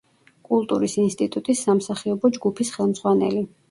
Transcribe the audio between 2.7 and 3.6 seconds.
ხელმძღვანელი.